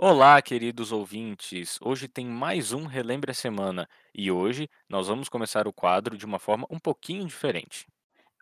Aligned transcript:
Olá, 0.00 0.40
queridos 0.40 0.92
ouvintes! 0.92 1.76
Hoje 1.82 2.06
tem 2.06 2.24
mais 2.24 2.72
um 2.72 2.86
Relembre 2.86 3.32
a 3.32 3.34
Semana 3.34 3.88
e 4.14 4.30
hoje 4.30 4.70
nós 4.88 5.08
vamos 5.08 5.28
começar 5.28 5.66
o 5.66 5.72
quadro 5.72 6.16
de 6.16 6.24
uma 6.24 6.38
forma 6.38 6.64
um 6.70 6.78
pouquinho 6.78 7.26
diferente. 7.26 7.84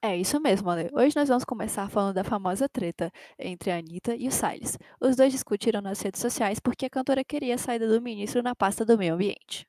É 0.02 0.14
isso 0.14 0.38
mesmo, 0.38 0.68
Ale. 0.68 0.90
Hoje 0.92 1.16
nós 1.16 1.30
vamos 1.30 1.44
começar 1.44 1.88
falando 1.88 2.16
da 2.16 2.22
famosa 2.22 2.68
treta 2.68 3.10
entre 3.38 3.70
a 3.70 3.78
Anitta 3.78 4.14
e 4.14 4.28
o 4.28 4.30
Salles. 4.30 4.76
Os 5.00 5.16
dois 5.16 5.32
discutiram 5.32 5.80
nas 5.80 5.98
redes 6.02 6.20
sociais 6.20 6.60
porque 6.60 6.84
a 6.84 6.90
cantora 6.90 7.24
queria 7.24 7.54
a 7.54 7.58
saída 7.58 7.88
do 7.88 8.02
ministro 8.02 8.42
na 8.42 8.54
pasta 8.54 8.84
do 8.84 8.98
meio 8.98 9.14
ambiente. 9.14 9.66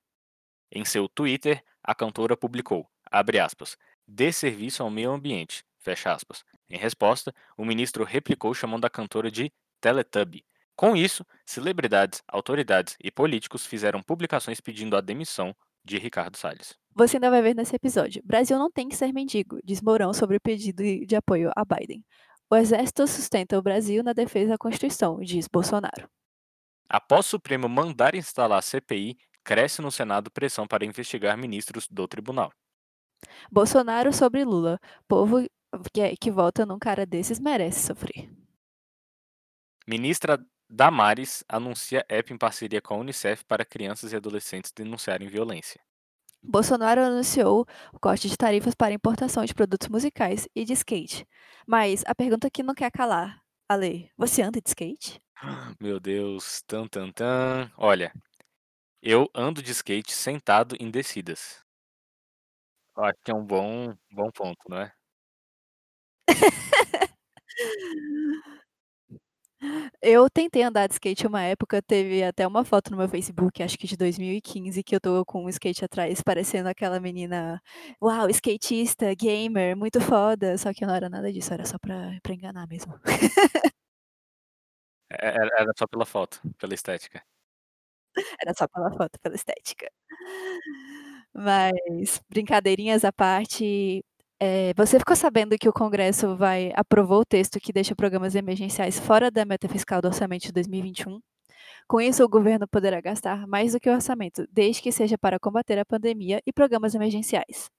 Em 0.69 0.83
seu 0.83 1.07
Twitter, 1.07 1.63
a 1.81 1.95
cantora 1.95 2.35
publicou, 2.35 2.85
abre 3.09 3.39
aspas, 3.39 3.77
dê 4.05 4.33
serviço 4.33 4.83
ao 4.83 4.89
meio 4.89 5.11
ambiente, 5.11 5.63
fecha 5.77 6.11
aspas. 6.11 6.43
Em 6.69 6.77
resposta, 6.77 7.33
o 7.57 7.63
ministro 7.63 8.03
replicou 8.03 8.53
chamando 8.53 8.83
a 8.83 8.89
cantora 8.89 9.31
de 9.31 9.49
Teletubby. 9.79 10.43
Com 10.77 10.95
isso, 10.95 11.25
celebridades, 11.43 12.21
autoridades 12.27 12.95
e 13.03 13.09
políticos 13.09 13.65
fizeram 13.65 14.03
publicações 14.03 14.61
pedindo 14.61 14.95
a 14.95 15.01
demissão 15.01 15.55
de 15.83 15.97
Ricardo 15.97 16.37
Salles. 16.37 16.77
Você 16.93 17.17
ainda 17.17 17.31
vai 17.31 17.41
ver 17.41 17.55
nesse 17.55 17.75
episódio. 17.75 18.21
Brasil 18.23 18.59
não 18.59 18.69
tem 18.69 18.87
que 18.87 18.95
ser 18.95 19.11
mendigo, 19.11 19.59
diz 19.63 19.81
Mourão 19.81 20.13
sobre 20.13 20.37
o 20.37 20.39
pedido 20.39 20.83
de 20.83 21.15
apoio 21.15 21.51
a 21.55 21.65
Biden. 21.65 22.05
O 22.47 22.55
exército 22.55 23.07
sustenta 23.07 23.57
o 23.57 23.61
Brasil 23.61 24.03
na 24.03 24.13
defesa 24.13 24.51
da 24.51 24.57
Constituição, 24.57 25.19
diz 25.19 25.47
Bolsonaro. 25.47 26.07
Após 26.87 27.25
o 27.25 27.29
Supremo 27.29 27.67
mandar 27.67 28.13
instalar 28.13 28.59
a 28.59 28.61
CPI, 28.61 29.17
cresce 29.43 29.81
no 29.81 29.91
Senado 29.91 30.29
pressão 30.29 30.67
para 30.67 30.85
investigar 30.85 31.35
ministros 31.35 31.87
do 31.89 32.07
tribunal. 32.07 32.53
Bolsonaro 33.51 34.13
sobre 34.13 34.45
Lula. 34.45 34.79
Povo 35.07 35.43
que, 35.91 36.15
que 36.17 36.29
vota 36.29 36.67
num 36.67 36.77
cara 36.77 37.03
desses 37.03 37.39
merece 37.39 37.87
sofrer. 37.87 38.29
Ministra 39.87 40.37
Damares 40.69 41.43
anuncia 41.47 42.05
app 42.09 42.33
em 42.33 42.37
parceria 42.37 42.81
com 42.81 42.95
a 42.95 42.97
Unicef 42.97 43.43
para 43.45 43.65
crianças 43.65 44.11
e 44.11 44.15
adolescentes 44.15 44.71
denunciarem 44.71 45.27
violência. 45.27 45.79
Bolsonaro 46.43 47.01
anunciou 47.01 47.65
o 47.93 47.99
corte 47.99 48.29
de 48.29 48.37
tarifas 48.37 48.75
para 48.75 48.93
importação 48.93 49.43
de 49.45 49.53
produtos 49.53 49.87
musicais 49.87 50.47
e 50.55 50.63
de 50.65 50.73
skate. 50.73 51.25
Mas 51.65 52.03
a 52.05 52.13
pergunta 52.13 52.49
que 52.49 52.63
não 52.63 52.73
quer 52.73 52.91
calar, 52.91 53.41
Ale, 53.67 54.11
você 54.17 54.41
anda 54.41 54.61
de 54.61 54.69
skate? 54.69 55.19
Meu 55.81 55.99
Deus, 55.99 56.61
tan 56.67 56.87
tan 56.87 57.11
tan. 57.11 57.71
Olha, 57.77 58.11
eu 59.01 59.29
ando 59.35 59.61
de 59.61 59.71
skate 59.71 60.11
sentado 60.13 60.75
em 60.79 60.89
descidas. 60.91 61.63
Eu 62.97 63.03
acho 63.05 63.17
que 63.23 63.31
é 63.31 63.33
um 63.33 63.45
bom, 63.45 63.95
bom 64.11 64.29
ponto, 64.31 64.59
não 64.69 64.77
é? 64.81 64.91
Eu 70.01 70.29
tentei 70.29 70.61
andar 70.61 70.87
de 70.87 70.93
skate 70.93 71.25
uma 71.25 71.41
época, 71.41 71.81
teve 71.81 72.23
até 72.23 72.45
uma 72.45 72.63
foto 72.63 72.91
no 72.91 72.97
meu 72.97 73.09
Facebook, 73.09 73.63
acho 73.63 73.77
que 73.79 73.87
de 73.87 73.97
2015, 73.97 74.83
que 74.83 74.95
eu 74.95 74.99
tô 75.01 75.25
com 75.25 75.45
um 75.45 75.49
skate 75.49 75.83
atrás, 75.83 76.21
parecendo 76.21 76.69
aquela 76.69 76.99
menina, 76.99 77.59
uau, 78.01 78.29
skatista, 78.29 79.11
gamer, 79.15 79.75
muito 79.75 79.99
foda, 79.99 80.55
só 80.57 80.71
que 80.71 80.85
não 80.85 80.93
era 80.93 81.09
nada 81.09 81.31
disso, 81.33 81.51
era 81.51 81.65
só 81.65 81.79
pra, 81.79 82.11
pra 82.21 82.33
enganar 82.33 82.67
mesmo. 82.67 82.93
É, 85.09 85.27
era 85.29 85.49
era 85.61 85.71
só 85.77 85.87
pela 85.87 86.05
foto, 86.05 86.41
pela 86.57 86.73
estética. 86.73 87.23
Era 88.41 88.53
só 88.53 88.67
pela 88.67 88.91
foto, 88.91 89.19
pela 89.21 89.35
estética. 89.35 89.89
Mas, 91.33 92.21
brincadeirinhas 92.29 93.03
à 93.05 93.11
parte, 93.11 94.03
eh, 94.39 94.73
você 94.75 94.99
ficou 94.99 95.15
sabendo 95.15 95.57
que 95.57 95.69
o 95.69 95.73
Congresso 95.73 96.35
vai 96.35 96.71
aprovou 96.75 97.21
o 97.21 97.25
texto 97.25 97.59
que 97.59 97.73
deixa 97.73 97.95
programas 97.95 98.35
emergenciais 98.35 98.99
fora 98.99 99.31
da 99.31 99.45
meta 99.45 99.67
fiscal 99.67 100.01
do 100.01 100.07
orçamento 100.07 100.43
de 100.43 100.51
2021? 100.51 101.19
Com 101.87 102.01
isso, 102.01 102.23
o 102.23 102.29
governo 102.29 102.67
poderá 102.67 103.01
gastar 103.01 103.47
mais 103.47 103.73
do 103.73 103.79
que 103.79 103.89
o 103.89 103.93
orçamento, 103.93 104.45
desde 104.51 104.81
que 104.81 104.91
seja 104.91 105.17
para 105.17 105.39
combater 105.39 105.79
a 105.79 105.85
pandemia 105.85 106.41
e 106.45 106.53
programas 106.53 106.95
emergenciais. 106.95 107.69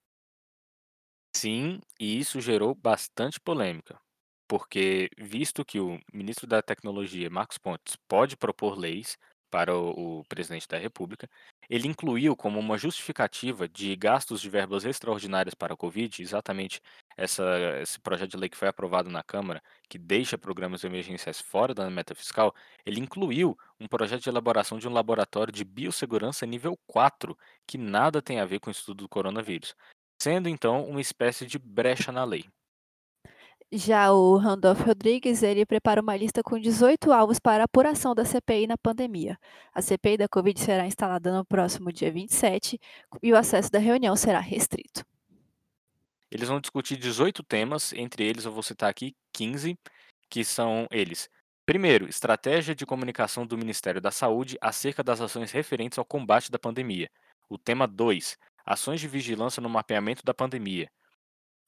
Sim, 1.35 1.79
e 1.99 2.19
isso 2.19 2.41
gerou 2.41 2.75
bastante 2.75 3.39
polêmica, 3.39 3.99
porque 4.47 5.09
visto 5.17 5.63
que 5.65 5.79
o 5.79 5.99
ministro 6.13 6.47
da 6.47 6.61
Tecnologia, 6.61 7.29
Marcos 7.29 7.57
Pontes, 7.57 7.95
pode 8.07 8.35
propor 8.37 8.77
leis 8.77 9.17
para 9.49 9.75
o, 9.75 10.19
o 10.19 10.23
presidente 10.25 10.67
da 10.67 10.77
República, 10.77 11.29
ele 11.69 11.87
incluiu 11.87 12.35
como 12.35 12.59
uma 12.59 12.77
justificativa 12.77 13.67
de 13.67 13.95
gastos 13.95 14.41
de 14.41 14.49
verbas 14.49 14.85
extraordinárias 14.85 15.53
para 15.53 15.73
a 15.73 15.77
Covid, 15.77 16.21
exatamente 16.21 16.81
essa, 17.17 17.43
esse 17.81 17.99
projeto 17.99 18.31
de 18.31 18.37
lei 18.37 18.49
que 18.49 18.57
foi 18.57 18.67
aprovado 18.67 19.09
na 19.09 19.23
Câmara, 19.23 19.61
que 19.89 19.97
deixa 19.97 20.37
programas 20.37 20.83
emergenciais 20.83 21.39
fora 21.41 21.73
da 21.73 21.89
meta 21.89 22.15
fiscal, 22.15 22.53
ele 22.85 22.99
incluiu 22.99 23.57
um 23.79 23.87
projeto 23.87 24.23
de 24.23 24.29
elaboração 24.29 24.77
de 24.77 24.87
um 24.87 24.93
laboratório 24.93 25.51
de 25.51 25.63
biossegurança 25.63 26.45
nível 26.45 26.77
4, 26.87 27.37
que 27.67 27.77
nada 27.77 28.21
tem 28.21 28.39
a 28.39 28.45
ver 28.45 28.59
com 28.59 28.69
o 28.69 28.71
estudo 28.71 29.03
do 29.03 29.09
coronavírus 29.09 29.75
sendo 30.21 30.49
então 30.49 30.83
uma 30.85 30.99
espécie 30.99 31.45
de 31.45 31.57
brecha 31.57 32.11
na 32.11 32.23
lei. 32.23 32.45
Já 33.71 34.11
o 34.11 34.35
Randolph 34.35 34.81
Rodrigues, 34.81 35.43
ele 35.43 35.63
prepara 35.63 36.01
uma 36.01 36.17
lista 36.17 36.41
com 36.41 36.59
18 36.59 37.11
alvos 37.11 37.37
para 37.37 37.65
apuração 37.65 38.15
da 38.15 38.25
CPI 38.25 38.65
na 38.65 38.75
pandemia. 38.75 39.37
A 39.71 39.79
CPI 39.79 40.17
da 40.17 40.27
Covid 40.27 40.59
será 40.59 40.87
instalada 40.87 41.31
no 41.31 41.45
próximo 41.45 41.93
dia 41.93 42.11
27 42.11 42.79
e 43.21 43.31
o 43.31 43.37
acesso 43.37 43.71
da 43.71 43.77
reunião 43.77 44.15
será 44.15 44.39
restrito. 44.39 45.05
Eles 46.31 46.49
vão 46.49 46.59
discutir 46.59 46.97
18 46.97 47.43
temas, 47.43 47.93
entre 47.93 48.23
eles 48.23 48.45
eu 48.45 48.51
vou 48.51 48.63
citar 48.63 48.89
aqui 48.89 49.15
15, 49.33 49.77
que 50.27 50.43
são 50.43 50.87
eles. 50.89 51.29
Primeiro, 51.63 52.09
estratégia 52.09 52.73
de 52.73 52.87
comunicação 52.87 53.45
do 53.45 53.55
Ministério 53.55 54.01
da 54.01 54.09
Saúde 54.09 54.57
acerca 54.59 55.03
das 55.03 55.21
ações 55.21 55.51
referentes 55.51 55.99
ao 55.99 56.05
combate 56.05 56.49
da 56.49 56.57
pandemia. 56.57 57.07
O 57.47 57.55
tema 57.55 57.87
2, 57.87 58.35
ações 58.65 58.99
de 58.99 59.07
vigilância 59.07 59.61
no 59.61 59.69
mapeamento 59.69 60.23
da 60.23 60.33
pandemia. 60.33 60.89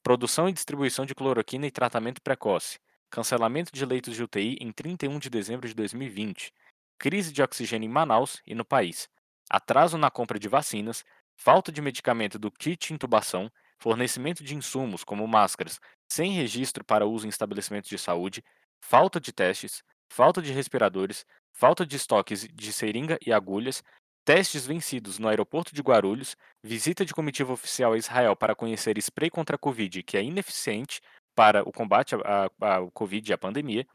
Produção 0.04 0.50
e 0.50 0.54
distribuição 0.54 1.06
de 1.06 1.14
cloroquina 1.14 1.68
e 1.68 1.72
tratamento 1.72 2.24
precoce. 2.24 2.80
Cancelamento 3.12 3.72
de 3.72 3.86
leitos 3.86 4.16
de 4.16 4.24
UTI 4.24 4.58
em 4.60 4.72
31 4.72 5.20
de 5.20 5.30
dezembro 5.30 5.68
de 5.68 5.76
2020. 5.76 6.52
Crise 6.98 7.32
de 7.32 7.44
oxigênio 7.44 7.86
em 7.86 7.92
Manaus 7.92 8.42
e 8.48 8.56
no 8.56 8.66
país. 8.66 9.08
Atraso 9.48 10.00
na 10.00 10.10
compra 10.10 10.40
de 10.40 10.48
vacinas. 10.48 11.06
Falta 11.38 11.72
de 11.72 11.84
medicamento 11.84 12.40
do 12.40 12.50
kit 12.50 12.92
intubação. 12.92 13.52
Fornecimento 13.78 14.44
de 14.44 14.56
insumos, 14.56 15.04
como 15.04 15.28
máscaras, 15.28 15.80
sem 16.12 16.32
registro 16.34 16.84
para 16.84 17.06
uso 17.06 17.28
em 17.28 17.30
estabelecimentos 17.30 17.90
de 17.90 17.98
saúde. 18.00 18.44
Falta 18.80 19.20
de 19.20 19.32
testes. 19.32 19.84
Falta 20.12 20.42
de 20.42 20.52
respiradores. 20.52 21.28
Falta 21.54 21.86
de 21.86 21.96
estoques 21.96 22.48
de 22.52 22.74
seringa 22.74 23.20
e 23.24 23.32
agulhas, 23.32 23.84
testes 24.24 24.66
vencidos 24.66 25.18
no 25.20 25.28
aeroporto 25.28 25.74
de 25.74 25.82
Guarulhos, 25.82 26.36
visita 26.64 27.06
de 27.06 27.14
comitiva 27.14 27.54
oficial 27.54 27.94
a 27.94 27.98
Israel 27.98 28.36
para 28.36 28.56
conhecer 28.56 28.98
spray 28.98 29.30
contra 29.30 29.56
a 29.56 29.60
Covid, 29.60 30.04
que 30.04 30.18
é 30.18 30.24
ineficiente 30.24 31.02
para 31.36 31.68
o 31.68 31.72
combate 31.72 32.16
ao 32.60 32.92
Covid 32.92 33.32
e 33.32 33.34
à 33.34 33.38
pandemia, 33.38 33.86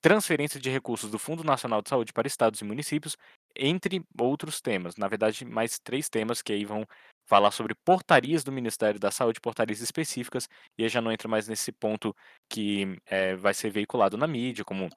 transferência 0.00 0.60
de 0.60 0.70
recursos 0.70 1.10
do 1.10 1.18
Fundo 1.18 1.44
Nacional 1.44 1.82
de 1.82 1.88
Saúde 1.88 2.12
para 2.12 2.28
estados 2.28 2.60
e 2.60 2.64
municípios, 2.64 3.16
entre 3.56 4.02
outros 4.18 4.60
temas. 4.60 4.96
Na 4.96 5.08
verdade, 5.08 5.44
mais 5.44 5.78
três 5.78 6.08
temas 6.08 6.40
que 6.42 6.52
aí 6.52 6.64
vão 6.64 6.86
falar 7.26 7.50
sobre 7.50 7.74
portarias 7.74 8.42
do 8.42 8.50
Ministério 8.50 8.98
da 8.98 9.10
Saúde, 9.10 9.40
portarias 9.40 9.80
específicas, 9.80 10.48
e 10.78 10.84
aí 10.84 10.88
já 10.88 11.00
não 11.00 11.12
entra 11.12 11.28
mais 11.28 11.46
nesse 11.46 11.70
ponto 11.72 12.14
que 12.48 12.96
é, 13.06 13.36
vai 13.36 13.52
ser 13.52 13.70
veiculado 13.70 14.16
na 14.16 14.26
mídia, 14.26 14.64
como 14.64 14.88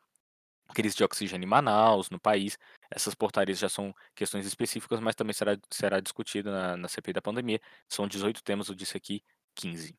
crise 0.71 0.95
de 0.95 1.03
oxigênio 1.03 1.45
em 1.45 1.49
Manaus, 1.49 2.09
no 2.09 2.19
país. 2.19 2.57
Essas 2.89 3.13
portarias 3.15 3.59
já 3.59 3.69
são 3.69 3.93
questões 4.15 4.45
específicas, 4.45 4.99
mas 4.99 5.15
também 5.15 5.33
será, 5.33 5.57
será 5.69 5.99
discutida 5.99 6.51
na, 6.51 6.77
na 6.77 6.87
CPI 6.87 7.13
da 7.13 7.21
pandemia. 7.21 7.59
São 7.87 8.07
18 8.07 8.43
temas, 8.43 8.69
eu 8.69 8.75
disse 8.75 8.97
aqui 8.97 9.23
15. 9.55 9.95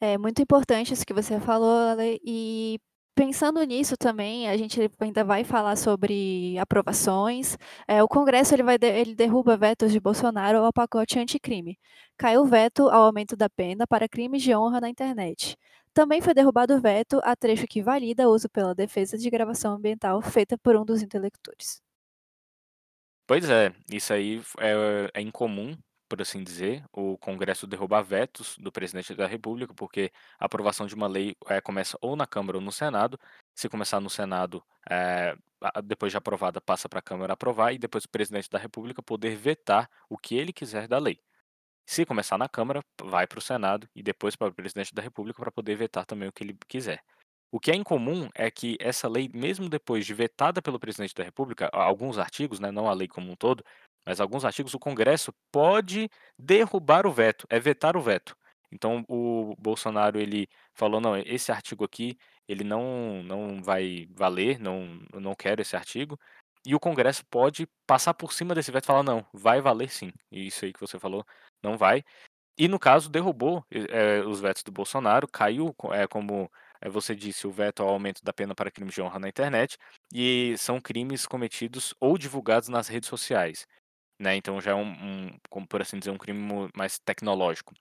É 0.00 0.18
muito 0.18 0.42
importante 0.42 0.92
isso 0.92 1.06
que 1.06 1.14
você 1.14 1.40
falou, 1.40 1.88
Ale, 1.88 2.20
e 2.22 2.78
pensando 3.16 3.62
nisso 3.64 3.96
também, 3.96 4.46
a 4.48 4.56
gente 4.58 4.78
ainda 5.00 5.24
vai 5.24 5.42
falar 5.42 5.74
sobre 5.76 6.56
aprovações. 6.58 7.56
É, 7.88 8.02
o 8.02 8.08
Congresso 8.08 8.54
ele 8.54 8.62
vai 8.62 8.78
de, 8.78 8.86
ele 8.86 9.14
derruba 9.14 9.56
vetos 9.56 9.90
de 9.90 9.98
Bolsonaro 9.98 10.58
ao 10.58 10.72
pacote 10.72 11.18
anticrime. 11.18 11.78
Caiu 12.16 12.44
veto 12.44 12.88
ao 12.90 13.04
aumento 13.04 13.34
da 13.34 13.48
pena 13.48 13.86
para 13.86 14.08
crimes 14.08 14.42
de 14.42 14.54
honra 14.54 14.80
na 14.80 14.90
internet. 14.90 15.56
Também 15.94 16.20
foi 16.20 16.34
derrubado 16.34 16.74
o 16.74 16.80
veto 16.80 17.18
a 17.24 17.34
trecho 17.34 17.66
que 17.66 17.82
valida 17.82 18.28
o 18.28 18.32
uso 18.34 18.50
pela 18.50 18.74
defesa 18.74 19.16
de 19.16 19.30
gravação 19.30 19.74
ambiental 19.74 20.20
feita 20.20 20.58
por 20.58 20.76
um 20.76 20.84
dos 20.84 21.02
intelectores. 21.02 21.80
Pois 23.26 23.48
é, 23.48 23.72
isso 23.90 24.12
aí 24.12 24.42
é, 24.60 25.10
é 25.14 25.20
incomum, 25.22 25.74
por 26.08 26.20
assim 26.22 26.42
dizer, 26.42 26.84
o 26.92 27.18
Congresso 27.18 27.66
derrubar 27.66 28.02
vetos 28.02 28.56
do 28.58 28.72
presidente 28.72 29.14
da 29.14 29.26
República, 29.26 29.74
porque 29.74 30.12
a 30.38 30.46
aprovação 30.46 30.86
de 30.86 30.94
uma 30.94 31.06
lei 31.06 31.36
é, 31.46 31.60
começa 31.60 31.98
ou 32.00 32.16
na 32.16 32.26
Câmara 32.26 32.58
ou 32.58 32.62
no 32.62 32.72
Senado. 32.72 33.18
Se 33.54 33.68
começar 33.68 34.00
no 34.00 34.10
Senado, 34.10 34.62
é, 34.90 35.36
depois 35.84 36.12
de 36.12 36.18
aprovada, 36.18 36.60
passa 36.60 36.88
para 36.88 36.98
a 37.00 37.02
Câmara 37.02 37.32
aprovar 37.32 37.72
e 37.72 37.78
depois 37.78 38.04
o 38.04 38.08
presidente 38.08 38.50
da 38.50 38.58
República 38.58 39.02
poder 39.02 39.36
vetar 39.36 39.90
o 40.08 40.16
que 40.18 40.34
ele 40.36 40.52
quiser 40.52 40.88
da 40.88 40.98
lei. 40.98 41.20
Se 41.86 42.04
começar 42.04 42.36
na 42.36 42.48
Câmara, 42.48 42.80
vai 43.00 43.26
para 43.26 43.38
o 43.38 43.42
Senado 43.42 43.88
e 43.94 44.02
depois 44.02 44.34
para 44.34 44.48
o 44.48 44.54
presidente 44.54 44.92
da 44.94 45.00
República 45.02 45.40
para 45.40 45.52
poder 45.52 45.76
vetar 45.76 46.04
também 46.04 46.28
o 46.28 46.32
que 46.32 46.42
ele 46.42 46.58
quiser. 46.68 47.02
O 47.50 47.60
que 47.60 47.70
é 47.70 47.76
incomum 47.76 48.28
é 48.34 48.50
que 48.50 48.76
essa 48.80 49.08
lei, 49.08 49.30
mesmo 49.32 49.68
depois 49.68 50.04
de 50.04 50.12
vetada 50.12 50.60
pelo 50.60 50.80
presidente 50.80 51.14
da 51.14 51.22
república, 51.22 51.70
alguns 51.72 52.18
artigos, 52.18 52.58
né, 52.58 52.70
não 52.72 52.88
a 52.88 52.92
lei 52.92 53.06
como 53.06 53.30
um 53.30 53.36
todo, 53.36 53.64
mas 54.06 54.20
alguns 54.20 54.44
artigos, 54.44 54.74
o 54.74 54.78
Congresso 54.78 55.32
pode 55.52 56.08
derrubar 56.38 57.06
o 57.06 57.12
veto, 57.12 57.46
é 57.50 57.58
vetar 57.60 57.96
o 57.96 58.00
veto. 58.00 58.36
Então 58.72 59.04
o 59.08 59.54
Bolsonaro 59.58 60.18
ele 60.20 60.48
falou: 60.74 61.00
"Não, 61.00 61.16
esse 61.16 61.52
artigo 61.52 61.84
aqui, 61.84 62.16
ele 62.48 62.64
não 62.64 63.22
não 63.22 63.62
vai 63.62 64.06
valer, 64.14 64.58
não 64.60 65.00
eu 65.12 65.20
não 65.20 65.34
quero 65.34 65.60
esse 65.62 65.76
artigo", 65.76 66.18
e 66.66 66.74
o 66.74 66.80
Congresso 66.80 67.24
pode 67.30 67.68
passar 67.86 68.14
por 68.14 68.32
cima 68.32 68.54
desse 68.54 68.70
veto 68.72 68.84
e 68.84 68.86
falar: 68.86 69.02
"Não, 69.02 69.24
vai 69.32 69.60
valer 69.60 69.90
sim". 69.90 70.12
E 70.30 70.46
isso 70.48 70.64
aí 70.64 70.72
que 70.72 70.80
você 70.80 70.98
falou, 70.98 71.24
não 71.62 71.76
vai. 71.78 72.02
E 72.58 72.68
no 72.68 72.78
caso 72.78 73.10
derrubou, 73.10 73.64
eh, 73.70 74.20
os 74.26 74.40
vetos 74.40 74.62
do 74.62 74.72
Bolsonaro, 74.72 75.28
caiu, 75.28 75.74
eh, 75.92 76.06
como, 76.06 76.50
eh, 76.80 76.88
você 76.88 77.14
disse, 77.14 77.46
o 77.46 77.50
veto 77.52 77.82
ao 77.82 77.88
aumento 77.90 78.22
da 78.24 78.32
pena 78.32 78.54
para 78.54 78.70
crimes 78.70 78.94
de 78.94 79.02
honra 79.02 79.18
na 79.18 79.28
internet, 79.28 79.76
e 80.14 80.54
são 80.58 80.80
crimes 80.80 81.26
cometidos 81.26 81.94
ou 82.00 82.16
divulgados 82.16 82.68
nas 82.70 82.88
redes 82.88 83.08
sociais, 83.10 83.66
né, 84.18 84.36
então 84.36 84.60
já 84.60 84.72
é 84.72 84.74
um 84.74 85.26
um, 85.26 85.38
como 85.50 85.66
por 85.66 85.82
assim 85.82 85.98
dizer, 85.98 86.10
um 86.10 86.18
crime 86.18 86.70
mais 86.74 86.98
tecnológico. 86.98 87.74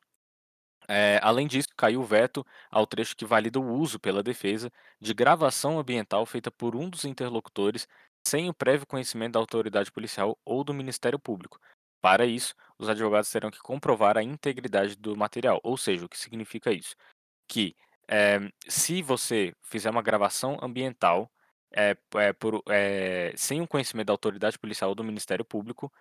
Eh, 0.87 1.19
além 1.23 1.47
disso, 1.47 1.69
caiu 1.75 2.01
o 2.01 2.03
veto 2.05 2.45
ao 2.69 2.85
trecho 2.85 3.15
que 3.15 3.25
valida 3.25 3.59
o 3.59 3.73
uso 3.73 3.99
pela 3.99 4.21
defesa 4.21 4.71
de 4.99 5.13
gravação 5.13 5.79
ambiental 5.79 6.25
feita 6.25 6.51
por 6.51 6.75
um 6.75 6.89
dos 6.89 7.05
interlocutores, 7.05 7.87
sem 8.27 8.49
o 8.49 8.53
prévio 8.53 8.85
conhecimento 8.87 9.33
da 9.33 9.39
autoridade 9.39 9.91
policial 9.91 10.37
ou 10.45 10.63
do 10.63 10.73
Ministério 10.73 11.17
Público. 11.19 11.59
Para 12.01 12.25
isso, 12.25 12.53
os 12.77 12.87
advogados 12.87 13.31
terão 13.31 13.49
que 13.49 13.59
comprovar 13.59 14.17
a 14.17 14.23
integridade 14.23 14.95
do 14.95 15.15
material, 15.17 15.59
ou 15.63 15.75
seja, 15.77 16.05
o 16.05 16.09
que 16.09 16.17
significa 16.17 16.71
isso? 16.71 16.95
Que, 17.47 17.75
eh, 18.09 18.39
se 18.67 19.01
você 19.01 19.53
fizer 19.63 19.89
uma 19.89 20.01
gravação 20.03 20.57
ambiental, 20.61 21.31
eh, 21.73 21.95
por 22.39 22.63
sem 23.35 23.61
o 23.61 23.67
conhecimento 23.67 24.07
da 24.07 24.13
autoridade 24.13 24.57
policial 24.59 24.89
ou 24.91 24.95
do 24.95 25.03
Ministério 25.03 25.45
Público, 25.45 25.91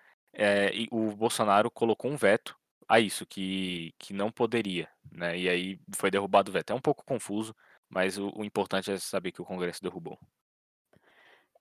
e 0.73 0.87
o 0.91 1.15
Bolsonaro 1.15 1.71
colocou 1.71 2.11
um 2.11 2.17
veto 2.17 2.55
a 2.87 2.99
isso, 2.99 3.25
que 3.25 3.93
que 3.99 4.13
não 4.13 4.31
poderia, 4.31 4.89
né, 5.11 5.37
e 5.37 5.49
aí 5.49 5.79
foi 5.95 6.11
derrubado 6.11 6.49
o 6.51 6.53
veto. 6.53 6.71
É 6.71 6.75
um 6.75 6.81
pouco 6.81 7.05
confuso, 7.05 7.55
mas 7.89 8.17
o 8.17 8.31
o 8.35 8.43
importante 8.45 8.91
é 8.91 8.97
saber 8.97 9.31
que 9.31 9.41
o 9.41 9.45
Congresso 9.45 9.81
derrubou. 9.81 10.17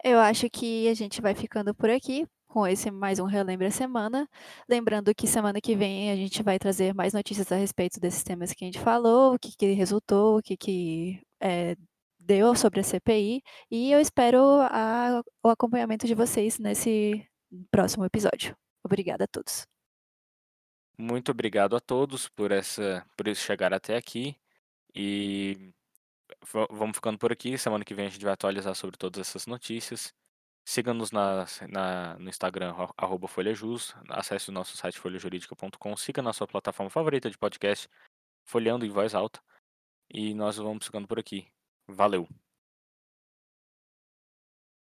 Eu 0.02 0.18
acho 0.20 0.50
que 0.50 0.88
a 0.88 0.94
gente 0.94 1.20
vai 1.22 1.34
ficando 1.34 1.74
por 1.74 1.88
aqui, 1.88 2.26
com 2.46 2.66
esse 2.66 2.90
mais 2.90 3.18
um 3.18 3.24
Relembre 3.24 3.66
a 3.66 3.70
Semana. 3.70 4.28
Lembrando 4.68 5.14
que 5.14 5.26
semana 5.26 5.60
que 5.60 5.74
vem 5.74 6.10
a 6.10 6.16
gente 6.16 6.42
vai 6.42 6.58
trazer 6.58 6.94
mais 6.94 7.12
notícias 7.12 7.50
a 7.50 7.56
respeito 7.56 7.98
desses 8.00 8.22
temas 8.22 8.52
que 8.52 8.64
a 8.64 8.68
gente 8.68 8.78
falou, 8.80 9.34
o 9.34 9.38
que 9.38 9.56
que 9.56 9.72
resultou, 9.72 10.38
o 10.38 10.42
que 10.42 10.56
que, 10.56 11.20
eh, 11.40 11.74
deu 12.18 12.54
sobre 12.54 12.80
a 12.80 12.82
CPI, 12.84 13.42
e 13.70 13.92
eu 13.92 14.00
espero 14.00 14.38
a 14.62 15.22
o 15.42 15.48
acompanhamento 15.48 16.06
de 16.06 16.14
vocês 16.14 16.58
nesse 16.58 17.26
próximo 17.70 18.04
episódio. 18.04 18.63
Obrigada 18.84 19.24
a 19.24 19.26
todos. 19.26 19.66
Muito 20.96 21.32
obrigado 21.32 21.74
a 21.74 21.80
todos 21.80 22.28
por 22.28 22.52
essa 22.52 23.04
por 23.16 23.26
isso 23.26 23.42
chegar 23.42 23.72
até 23.74 23.96
aqui, 23.96 24.36
e 24.94 25.72
va 26.52 26.66
vamos 26.70 26.96
ficando 26.96 27.18
por 27.18 27.32
aqui, 27.32 27.58
semana 27.58 27.84
que 27.84 27.94
vem 27.94 28.06
a 28.06 28.10
gente 28.10 28.24
vai 28.24 28.34
atualizar 28.34 28.74
sobre 28.74 28.96
todas 28.96 29.20
essas 29.20 29.46
notícias. 29.46 30.14
Siga-nos 30.66 31.10
nas 31.12 31.60
na 31.68 32.16
no 32.18 32.28
Instagram, 32.30 32.70
arro 32.70 32.94
arroba 32.96 33.28
folhajus, 33.28 33.94
acesse 34.10 34.50
o 34.50 34.52
nosso 34.52 34.76
site 34.76 34.98
folhajuridica.com, 34.98 35.96
siga 35.96 36.22
na 36.22 36.32
sua 36.32 36.46
plataforma 36.46 36.90
favorita 36.90 37.30
de 37.30 37.38
podcast, 37.38 37.88
Folheando 38.44 38.86
em 38.86 38.90
Voz 38.90 39.14
Alta, 39.14 39.40
e 40.10 40.34
nós 40.34 40.56
vamos 40.58 40.86
ficando 40.86 41.08
por 41.08 41.18
aqui. 41.18 41.48
Valeu! 41.88 42.28